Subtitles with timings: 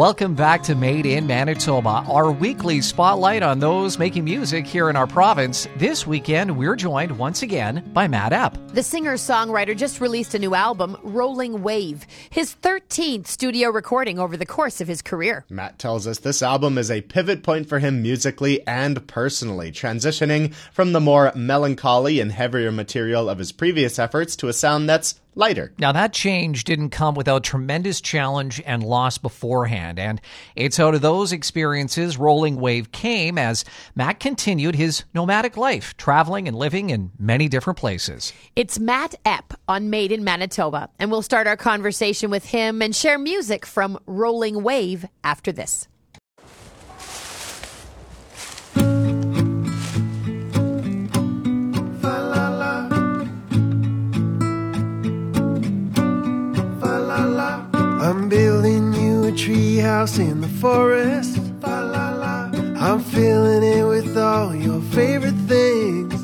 [0.00, 4.96] Welcome back to Made in Manitoba, our weekly spotlight on those making music here in
[4.96, 5.68] our province.
[5.76, 8.72] This weekend, we're joined once again by Matt Epp.
[8.72, 14.38] The singer songwriter just released a new album, Rolling Wave, his 13th studio recording over
[14.38, 15.44] the course of his career.
[15.50, 20.54] Matt tells us this album is a pivot point for him musically and personally, transitioning
[20.72, 25.19] from the more melancholy and heavier material of his previous efforts to a sound that's
[25.34, 25.72] lighter.
[25.78, 30.20] Now, that change didn't come without tremendous challenge and loss beforehand, and
[30.56, 36.48] it's out of those experiences Rolling Wave came as Matt continued his nomadic life, traveling
[36.48, 38.32] and living in many different places.
[38.56, 42.94] It's Matt Epp on Made in Manitoba, and we'll start our conversation with him and
[42.94, 45.88] share music from Rolling Wave after this.
[58.02, 61.38] I'm building you a treehouse in the forest.
[61.60, 62.50] La, la, la.
[62.80, 66.14] I'm filling it with all your favorite things.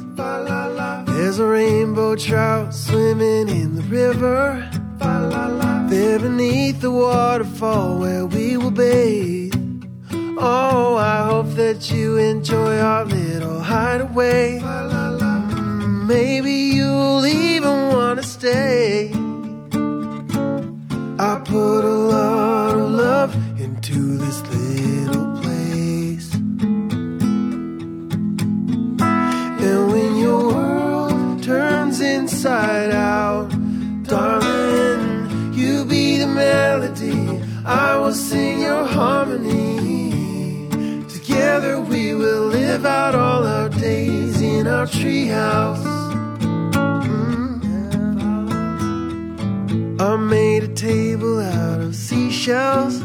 [1.06, 4.66] There's a rainbow trout swimming in the river.
[5.90, 9.54] There beneath the waterfall where we will bathe.
[10.38, 14.60] Oh, I hope that you enjoy our little hideaway.
[16.06, 19.15] Maybe you'll even want to stay.
[21.18, 26.34] I put a lot of love into this little place.
[29.64, 33.48] And when your world turns inside out,
[34.02, 37.42] darling, you be the melody.
[37.64, 40.68] I will sing your harmony.
[41.08, 45.85] Together we will live out all our days in our treehouse.
[52.48, 53.00] Of seashells.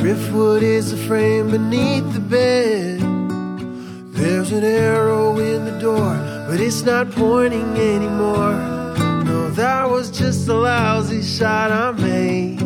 [0.00, 3.00] Driftwood is the frame beneath the bed.
[4.12, 6.14] There's an arrow in the door,
[6.48, 8.54] but it's not pointing anymore.
[9.24, 12.60] No, that was just a lousy shot I made.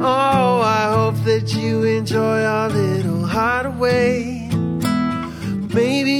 [0.00, 4.48] Oh, I hope that you enjoy our little hideaway.
[5.74, 6.15] Maybe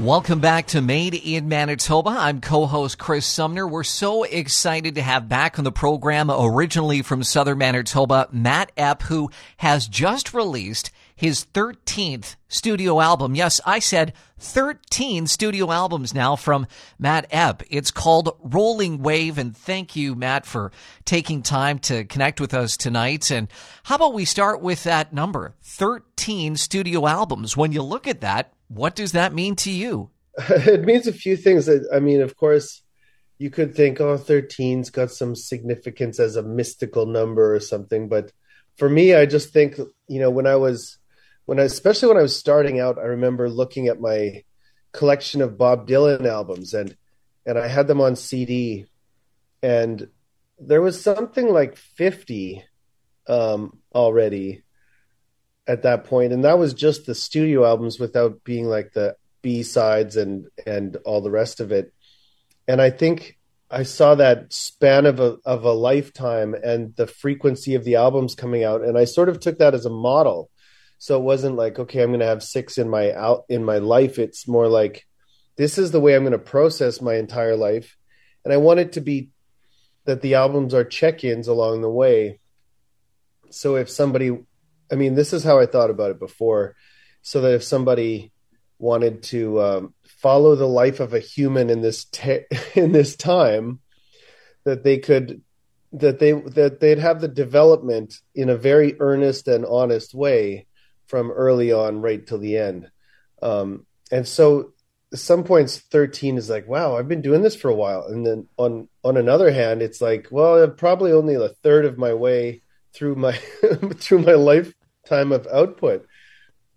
[0.00, 2.10] Welcome back to Made in Manitoba.
[2.10, 3.66] I'm co-host Chris Sumner.
[3.66, 9.02] We're so excited to have back on the program, originally from Southern Manitoba, Matt Epp,
[9.02, 13.34] who has just released his 13th studio album.
[13.34, 16.66] Yes, I said 13 studio albums now from
[16.98, 17.62] Matt Epp.
[17.70, 20.72] It's called Rolling Wave, and thank you, Matt, for
[21.04, 23.30] taking time to connect with us tonight.
[23.30, 23.48] And
[23.84, 27.56] how about we start with that number, 13 studio albums?
[27.56, 30.10] When you look at that, what does that mean to you?
[30.38, 31.68] it means a few things.
[31.92, 32.82] I mean, of course,
[33.38, 38.08] you could think, oh, 13's got some significance as a mystical number or something.
[38.08, 38.32] But
[38.76, 39.78] for me, I just think,
[40.08, 40.98] you know, when I was,
[41.46, 44.44] when I, especially when I was starting out, I remember looking at my
[44.92, 46.96] collection of Bob Dylan albums and,
[47.46, 48.86] and I had them on CD,
[49.62, 50.08] and
[50.58, 52.64] there was something like 50
[53.28, 54.64] um, already
[55.66, 59.62] at that point, and that was just the studio albums without being like the B
[59.62, 61.92] sides and and all the rest of it.
[62.68, 63.38] And I think
[63.70, 68.34] I saw that span of a of a lifetime and the frequency of the albums
[68.34, 70.50] coming out, and I sort of took that as a model.
[70.98, 73.78] So it wasn't like okay, I'm going to have six in my out in my
[73.78, 74.18] life.
[74.18, 75.06] It's more like
[75.56, 77.96] this is the way I'm going to process my entire life,
[78.44, 79.30] and I want it to be
[80.04, 82.38] that the albums are check-ins along the way.
[83.50, 84.38] So if somebody,
[84.90, 86.76] I mean, this is how I thought about it before,
[87.22, 88.32] so that if somebody
[88.78, 92.06] wanted to um, follow the life of a human in this
[92.74, 93.80] in this time,
[94.64, 95.42] that they could
[95.92, 100.66] that they that they'd have the development in a very earnest and honest way
[101.06, 102.90] from early on right till the end.
[103.42, 104.72] Um, and so
[105.14, 108.06] some points 13 is like wow i've been doing this for a while.
[108.06, 111.96] And then on on another hand it's like well i'm probably only a third of
[111.96, 112.62] my way
[112.92, 113.32] through my
[113.94, 116.06] through my lifetime of output.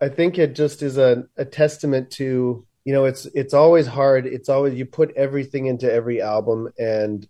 [0.01, 4.25] I think it just is a, a testament to you know it's it's always hard.
[4.25, 7.27] It's always you put everything into every album and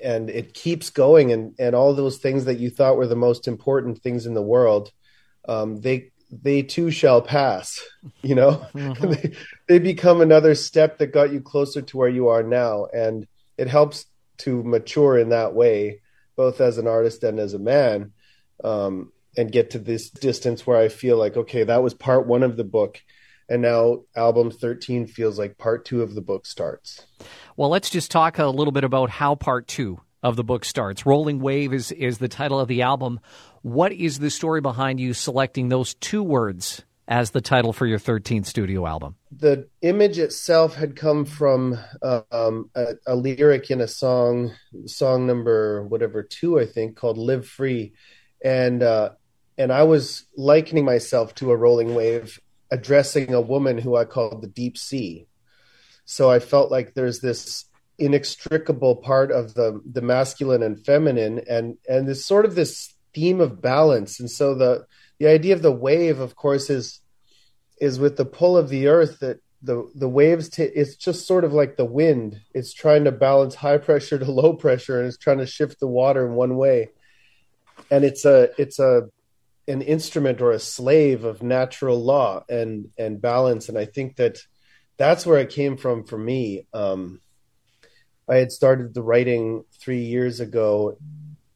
[0.00, 1.32] and it keeps going.
[1.32, 4.42] And and all those things that you thought were the most important things in the
[4.42, 4.92] world
[5.48, 7.78] um, they they too shall pass
[8.22, 8.66] you know?
[8.74, 9.10] Mm-hmm.
[9.10, 9.32] they,
[9.68, 12.86] they become another step that got you closer to where you are now.
[12.92, 13.26] And
[13.56, 14.06] it helps
[14.38, 16.00] to mature in that way
[16.34, 18.12] both as an artist and as a man
[18.64, 22.42] um, and get to this distance where i feel like okay that was part one
[22.42, 23.00] of the book.
[23.48, 27.06] And now album 13 feels like part two of the book starts.
[27.56, 31.04] Well let's just talk a little bit about how part two of the book starts
[31.04, 33.20] rolling wave is is the title of the album
[33.62, 37.98] what is the story behind you selecting those two words as the title for your
[37.98, 39.16] 13th studio album?
[39.30, 44.52] The image itself had come from uh, um, a, a, lyric in a song,
[44.86, 47.92] song number whatever two, I think, called "Live Free,"
[48.44, 49.10] and uh,
[49.58, 52.40] and I was likening myself to a rolling wave,
[52.70, 55.26] addressing a woman who I called the deep sea.
[56.04, 57.66] So I felt like there's this
[58.04, 63.40] inextricable part of the the masculine and feminine, and and this sort of this theme
[63.40, 64.20] of balance.
[64.20, 64.86] And so the
[65.18, 67.00] the idea of the wave, of course, is
[67.80, 71.44] is with the pull of the earth that the the waves t- it's just sort
[71.44, 72.40] of like the wind.
[72.52, 75.86] It's trying to balance high pressure to low pressure and it's trying to shift the
[75.86, 76.90] water in one way.
[77.90, 79.08] And it's a it's a
[79.68, 83.68] an instrument or a slave of natural law and and balance.
[83.68, 84.38] And i think that
[84.96, 86.66] that's where it came from for me.
[86.74, 87.20] Um
[88.28, 90.96] i had started the writing 3 years ago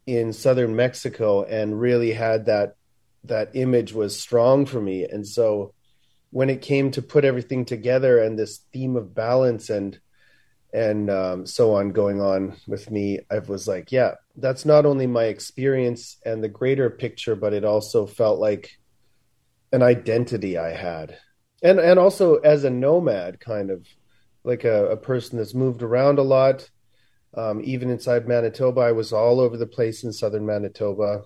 [0.07, 2.77] in southern Mexico and really had that
[3.25, 5.05] that image was strong for me.
[5.05, 5.75] And so
[6.31, 9.99] when it came to put everything together and this theme of balance and
[10.73, 15.07] and um, so on going on with me, I was like, yeah, that's not only
[15.07, 18.77] my experience and the greater picture, but it also felt like
[19.73, 21.17] an identity I had,
[21.63, 23.87] and and also as a nomad, kind of
[24.47, 26.71] like a, a person that's moved around a lot,
[27.37, 31.25] um, even inside Manitoba, I was all over the place in southern Manitoba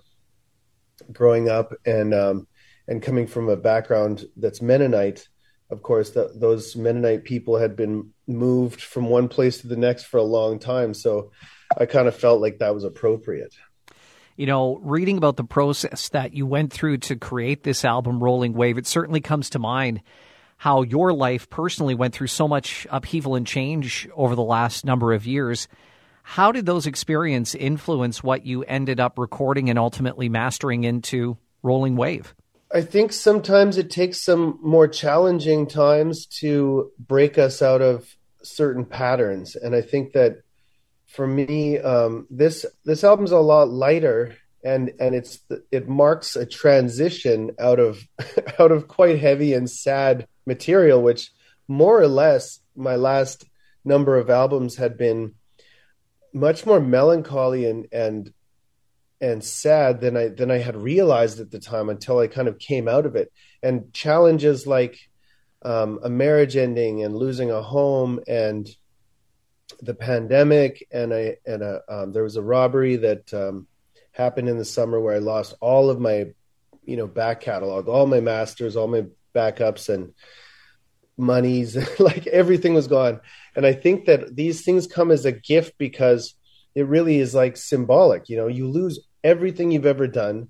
[1.13, 2.47] growing up, and um,
[2.87, 5.27] and coming from a background that's Mennonite.
[5.69, 10.03] Of course, the, those Mennonite people had been moved from one place to the next
[10.03, 11.31] for a long time, so
[11.77, 13.55] I kind of felt like that was appropriate.
[14.35, 18.53] You know, reading about the process that you went through to create this album, Rolling
[18.53, 20.01] Wave, it certainly comes to mind
[20.61, 25.11] how your life personally went through so much upheaval and change over the last number
[25.11, 25.67] of years.
[26.21, 31.95] How did those experiences influence what you ended up recording and ultimately mastering into Rolling
[31.95, 32.35] Wave?
[32.71, 38.85] I think sometimes it takes some more challenging times to break us out of certain
[38.85, 40.43] patterns, and I think that
[41.07, 45.39] for me, um, this this album's a lot lighter, and and it's
[45.71, 48.01] it marks a transition out of
[48.59, 51.31] out of quite heavy and sad material, which
[51.67, 53.45] more or less my last
[53.83, 55.33] number of albums had been
[56.33, 58.33] much more melancholy and and
[59.21, 62.57] and sad than I than I had realized at the time until I kind of
[62.57, 63.31] came out of it.
[63.61, 64.97] And challenges like
[65.61, 68.67] um, a marriage ending and losing a home and
[69.81, 73.67] the pandemic and I and a, um, there was a robbery that um,
[74.11, 76.27] happened in the summer where I lost all of my
[76.85, 80.13] you know back catalog, all my masters, all my backups and
[81.17, 83.21] monies, like everything was gone.
[83.55, 86.35] And I think that these things come as a gift because
[86.75, 88.29] it really is like symbolic.
[88.29, 90.49] You know, you lose everything you've ever done,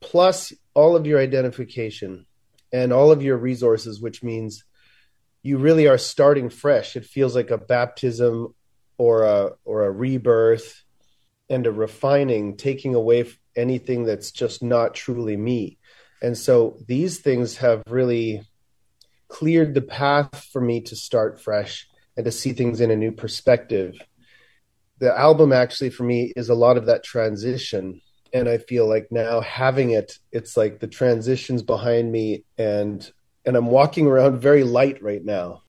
[0.00, 2.26] plus all of your identification
[2.72, 4.64] and all of your resources, which means
[5.42, 6.96] you really are starting fresh.
[6.96, 8.54] It feels like a baptism
[8.98, 10.84] or a or a rebirth
[11.50, 15.78] and a refining, taking away anything that's just not truly me.
[16.22, 18.42] And so these things have really
[19.28, 23.12] cleared the path for me to start fresh and to see things in a new
[23.12, 23.98] perspective.
[24.98, 28.00] The album actually for me is a lot of that transition
[28.32, 33.10] and I feel like now having it it's like the transitions behind me and
[33.46, 35.62] and I'm walking around very light right now.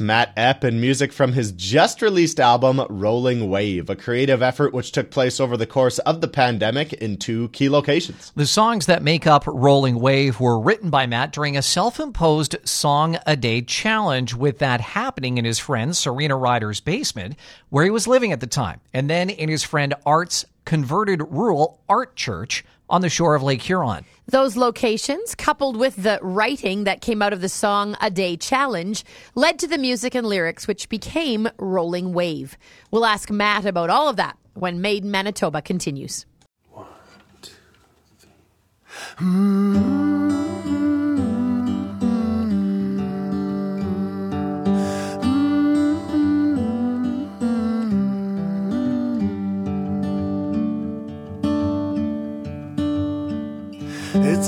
[0.00, 4.92] Matt Epp and music from his just released album, Rolling Wave, a creative effort which
[4.92, 8.32] took place over the course of the pandemic in two key locations.
[8.36, 12.56] The songs that make up Rolling Wave were written by Matt during a self imposed
[12.64, 17.36] song a day challenge, with that happening in his friend Serena Ryder's basement,
[17.70, 21.80] where he was living at the time, and then in his friend Art's converted rural
[21.88, 24.04] art church on the shore of Lake Huron.
[24.26, 29.04] Those locations, coupled with the writing that came out of the song A Day Challenge,
[29.34, 32.58] led to the music and lyrics, which became Rolling Wave.
[32.90, 36.26] We'll ask Matt about all of that when Made in Manitoba continues.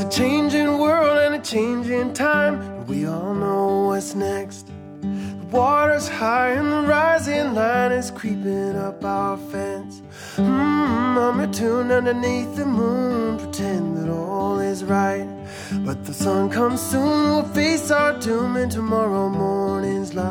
[0.00, 4.66] It's a changing world and a changing time, and we all know what's next.
[5.02, 10.00] The water's high and the rising line is creeping up our fence.
[10.37, 15.28] Mm, I'm returned underneath the moon, pretend that all is right.
[15.85, 20.30] But the sun comes soon, we'll face our doom in tomorrow morning's light.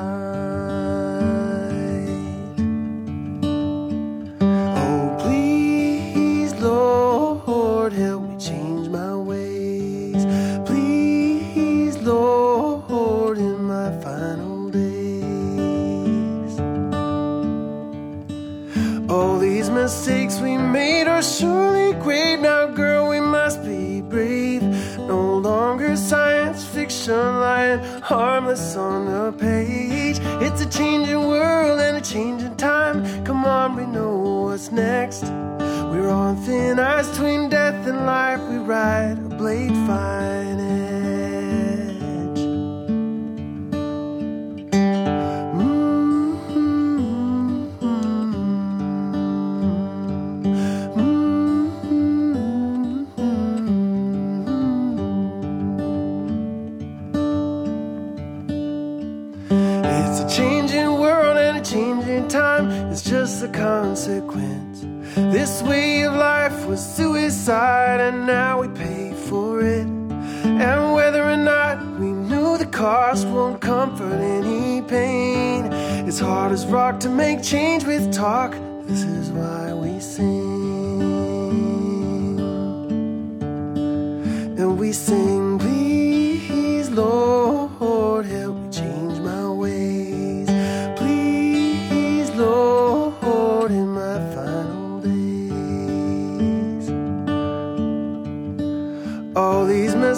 [27.15, 30.19] Lying harmless on the page.
[30.41, 33.23] It's a changing world and a changing time.
[33.25, 35.23] Come on, we know what's next.
[35.91, 38.41] We're on thin ice between death and life.
[38.49, 40.48] We ride a blade fine
[63.99, 64.79] consequence.
[65.15, 69.87] This way of life was suicide, and now we pay for it.
[70.45, 75.65] And whether or not we knew the cost won't comfort any pain.
[76.07, 78.55] It's hard as rock to make change with talk.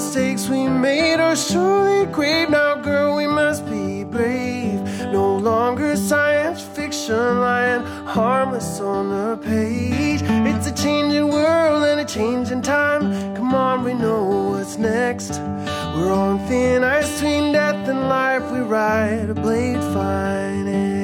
[0.02, 2.50] Mistakes we made are surely grave.
[2.50, 4.82] Now, girl, we must be brave.
[5.14, 7.84] No longer science fiction lying
[8.18, 10.22] harmless on the page.
[10.50, 13.02] It's a changing world and a changing time.
[13.36, 15.34] Come on, we know what's next.
[15.94, 18.46] We're on thin ice between death and life.
[18.52, 21.02] We ride a blade fine edge.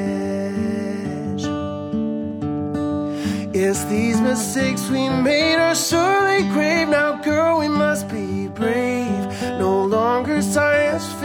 [3.56, 6.90] Yes, these mistakes we made are surely grave.
[6.90, 8.17] Now, girl, we must be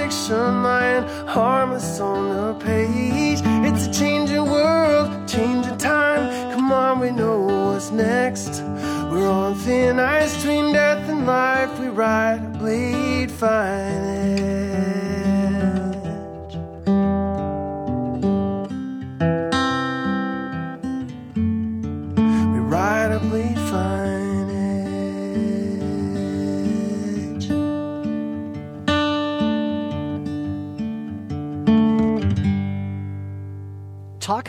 [0.02, 3.40] fiction lying harmless on the page.
[3.66, 6.22] It's a changing world, changing time.
[6.52, 8.62] Come on, we know what's next.
[9.10, 11.78] We're on thin ice between death and life.
[11.78, 14.21] We ride a blade fine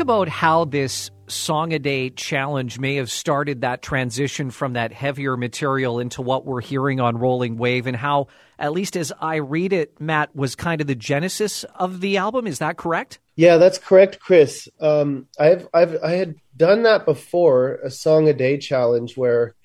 [0.03, 5.37] about how this song a day challenge may have started that transition from that heavier
[5.37, 8.27] material into what we're hearing on Rolling Wave, and how,
[8.59, 12.47] at least as I read it, Matt was kind of the genesis of the album.
[12.47, 13.19] Is that correct?
[13.37, 14.67] Yeah, that's correct, Chris.
[14.81, 19.55] Um, I've I've I had done that before, a song a day challenge where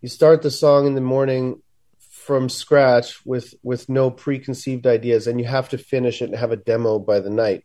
[0.00, 1.60] you start the song in the morning
[1.98, 6.52] from scratch with with no preconceived ideas, and you have to finish it and have
[6.52, 7.64] a demo by the night.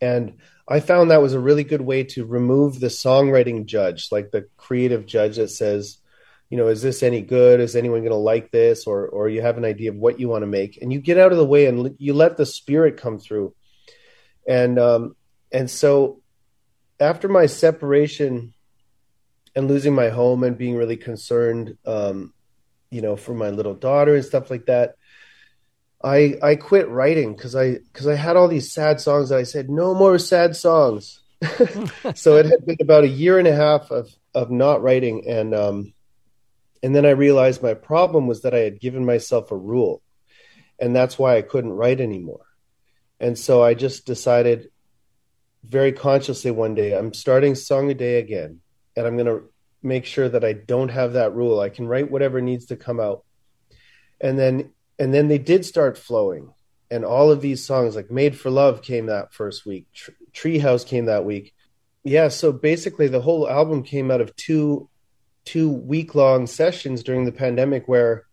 [0.00, 4.30] And I found that was a really good way to remove the songwriting judge, like
[4.30, 5.98] the creative judge that says,
[6.48, 7.60] you know, is this any good?
[7.60, 8.86] Is anyone going to like this?
[8.86, 11.18] Or or you have an idea of what you want to make, and you get
[11.18, 13.54] out of the way and you let the spirit come through.
[14.46, 15.16] And um,
[15.52, 16.22] and so
[17.00, 18.54] after my separation
[19.56, 22.32] and losing my home and being really concerned, um,
[22.90, 24.96] you know, for my little daughter and stuff like that,
[26.04, 29.30] I I quit writing because I because I had all these sad songs.
[29.30, 31.20] That I said no more sad songs.
[32.14, 35.54] so it had been about a year and a half of of not writing, and
[35.54, 35.94] um,
[36.82, 40.02] and then I realized my problem was that I had given myself a rule,
[40.78, 42.44] and that's why I couldn't write anymore.
[43.18, 44.68] And so I just decided
[45.64, 48.60] very consciously one day I'm starting song a day again,
[48.94, 49.48] and I'm going to
[49.82, 51.60] make sure that I don't have that rule.
[51.60, 53.24] I can write whatever needs to come out,
[54.20, 56.52] and then and then they did start flowing.
[56.90, 59.86] And all of these songs like made for love came that first week.
[59.92, 61.54] Tr- treehouse came that week.
[62.04, 64.88] Yeah so basically the whole album came out of two
[65.44, 68.24] two week long sessions during the pandemic where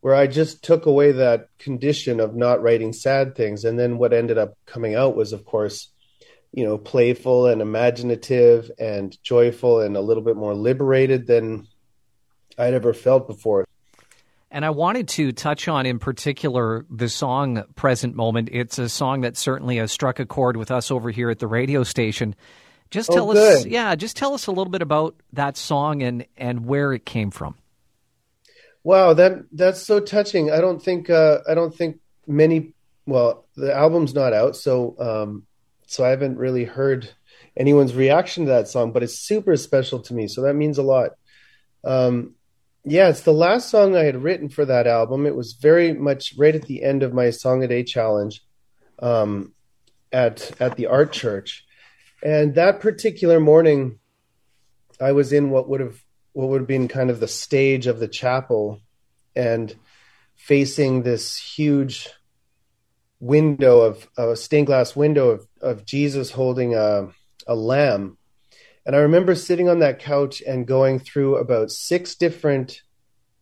[0.00, 3.64] where i just took away that condition of not writing sad things.
[3.64, 5.90] And then what ended up coming out was of course
[6.52, 11.66] you know playful and imaginative and joyful and a little bit more liberated than
[12.58, 13.66] i'd ever felt before
[14.54, 18.50] And I wanted to touch on, in particular, the song Present Moment.
[18.52, 21.48] It's a song that certainly has struck a chord with us over here at the
[21.48, 22.36] radio station.
[22.88, 26.24] Just Oh, tell us, yeah, just tell us a little bit about that song and,
[26.36, 27.56] and where it came from.
[28.84, 30.52] Wow, that that's so touching.
[30.52, 32.74] I don't think uh, I don't think many.
[33.06, 35.46] Well, the album's not out, so um,
[35.88, 37.10] so I haven't really heard
[37.56, 38.92] anyone's reaction to that song.
[38.92, 41.12] But it's super special to me, so that means a lot.
[41.82, 42.36] Um,
[42.84, 45.26] yeah, it's the last song I had written for that album.
[45.26, 48.42] It was very much right at the end of my song a day challenge
[48.98, 49.54] um,
[50.12, 51.64] at at the art church,
[52.22, 53.98] and that particular morning,
[55.00, 58.00] I was in what would have what would have been kind of the stage of
[58.00, 58.80] the chapel,
[59.34, 59.74] and
[60.36, 62.08] facing this huge
[63.20, 67.08] window of a stained glass window of, of Jesus holding a,
[67.46, 68.18] a lamb.
[68.86, 72.82] And I remember sitting on that couch and going through about six different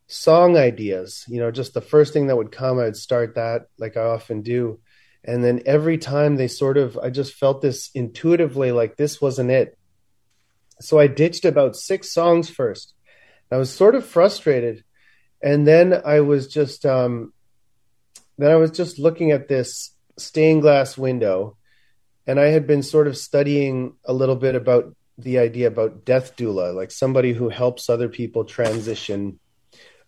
[0.07, 1.25] song ideas.
[1.27, 4.41] You know, just the first thing that would come, I'd start that like I often
[4.41, 4.79] do.
[5.23, 9.51] And then every time they sort of, I just felt this intuitively like this wasn't
[9.51, 9.77] it.
[10.81, 12.93] So I ditched about six songs first.
[13.51, 14.83] I was sort of frustrated.
[15.41, 17.33] And then I was just, um,
[18.37, 21.57] then I was just looking at this stained glass window,
[22.25, 26.35] and I had been sort of studying a little bit about the idea about death
[26.35, 29.39] doula, like somebody who helps other people transition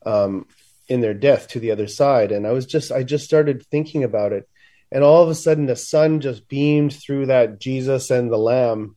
[0.05, 0.47] um,
[0.87, 2.31] in their death to the other side.
[2.31, 4.47] And I was just, I just started thinking about it,
[4.91, 8.95] and all of a sudden the sun just beamed through that Jesus and the Lamb,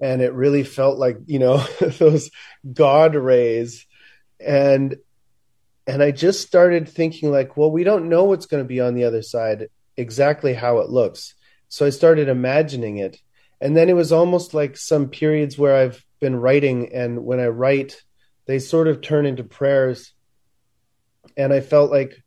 [0.00, 1.58] and it really felt like you know
[1.98, 2.30] those
[2.72, 3.86] God rays,
[4.40, 4.96] and
[5.86, 8.94] and I just started thinking like, well, we don't know what's going to be on
[8.94, 11.34] the other side exactly how it looks.
[11.68, 13.18] So I started imagining it.
[13.62, 17.46] And then it was almost like some periods where I've been writing and when I
[17.46, 18.02] write,
[18.46, 20.12] they sort of turn into prayers.
[21.36, 22.24] And I felt like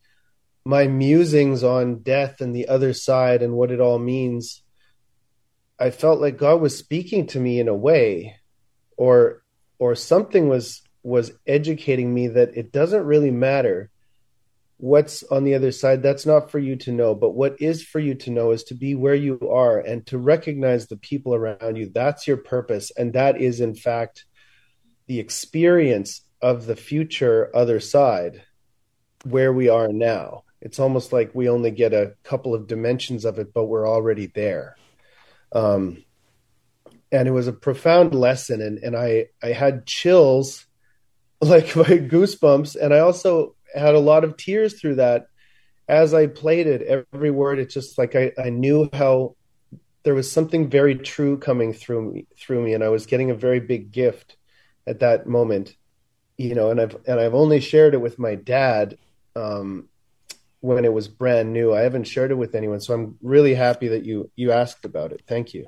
[0.63, 4.63] my musings on death and the other side and what it all means,
[5.77, 8.37] I felt like God was speaking to me in a way
[8.95, 9.43] or
[9.77, 13.91] or something was was educating me that it doesn't really matter
[14.77, 17.15] what's on the other side that's not for you to know.
[17.15, 20.17] But what is for you to know is to be where you are and to
[20.17, 21.89] recognize the people around you.
[21.93, 22.91] That's your purpose.
[22.91, 24.25] And that is in fact
[25.07, 28.43] the experience of the future other side
[29.23, 30.43] where we are now.
[30.61, 34.27] It's almost like we only get a couple of dimensions of it but we're already
[34.27, 34.75] there.
[35.51, 36.03] Um,
[37.11, 38.61] and it was a profound lesson.
[38.61, 40.65] And, and i i had chills
[41.41, 42.75] like my goosebumps.
[42.75, 45.27] And i also had a lot of tears through that.
[45.87, 49.35] As i played it every word it's just like i, I knew how
[50.03, 53.35] there was something very true coming through me through me and i was getting a
[53.35, 54.37] very big gift
[54.87, 55.75] at that moment
[56.37, 58.97] you know and i've and i've only shared it with my dad
[59.35, 59.89] um,
[60.61, 61.73] when it was brand new.
[61.73, 65.11] I haven't shared it with anyone so i'm really happy that you you asked about
[65.11, 65.21] it.
[65.27, 65.67] Thank you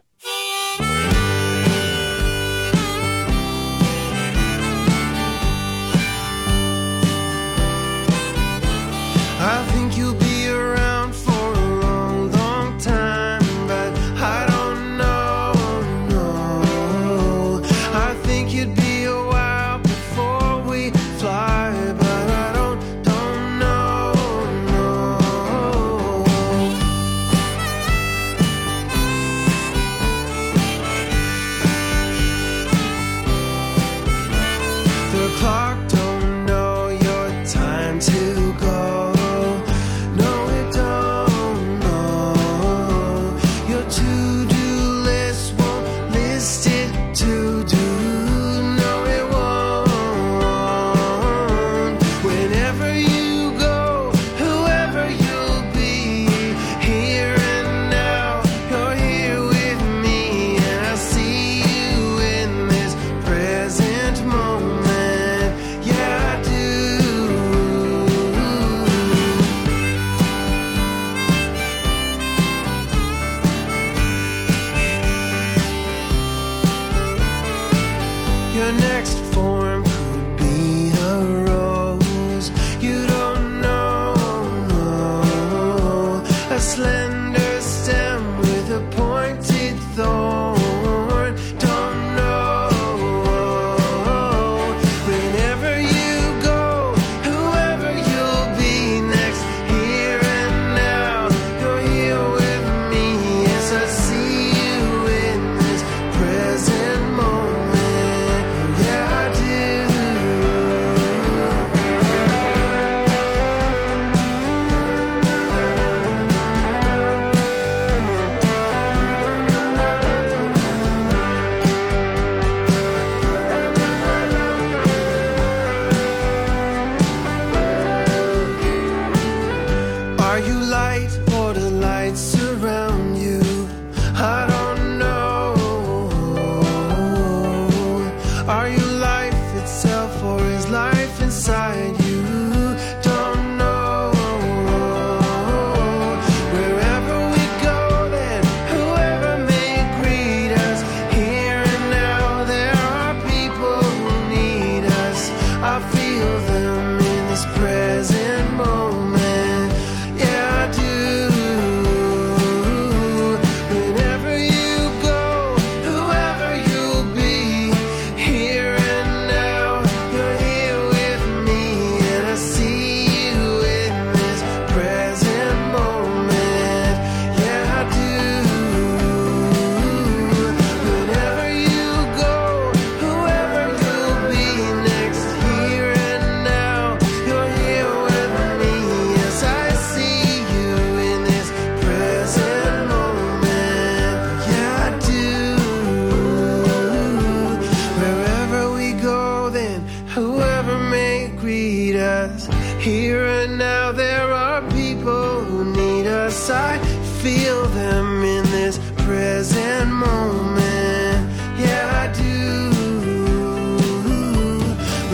[203.47, 206.49] and now there are people who need us.
[206.49, 206.77] I
[207.21, 211.19] feel them in this present moment.
[211.63, 212.37] Yeah, I do.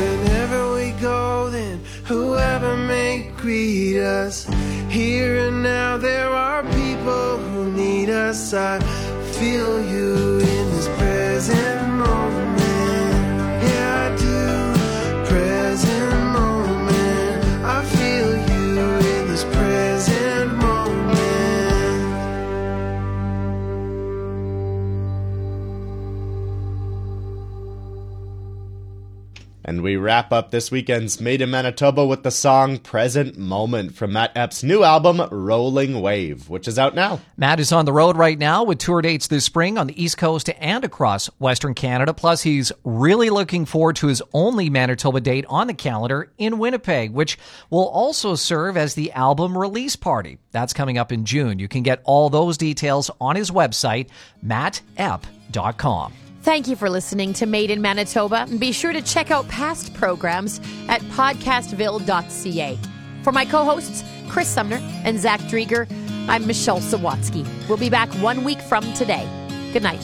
[0.02, 4.48] Whenever we go, then whoever may greet us.
[4.90, 8.54] Here and now there are people who need us.
[8.54, 8.80] I
[9.38, 10.23] feel you.
[29.74, 34.14] And we wrap up this weekend's Made in Manitoba with the song Present Moment from
[34.14, 37.22] Matt Epp's new album, Rolling Wave, which is out now.
[37.38, 40.20] Matt is on the road right now with tour dates this spring on the East
[40.20, 42.14] Coast and across Western Canada.
[42.14, 47.10] Plus, he's really looking forward to his only Manitoba date on the calendar in Winnipeg,
[47.10, 47.40] which
[47.72, 50.38] will also serve as the album release party.
[50.52, 51.58] That's coming up in June.
[51.58, 54.10] You can get all those details on his website,
[54.46, 56.14] mattepp.com.
[56.44, 58.48] Thank you for listening to Made in Manitoba.
[58.60, 62.78] Be sure to check out past programs at podcastville.ca.
[63.24, 65.90] For my co hosts, Chris Sumner and Zach Drieger,
[66.28, 67.48] I'm Michelle Sawatsky.
[67.70, 69.26] We'll be back one week from today.
[69.72, 70.02] Good night.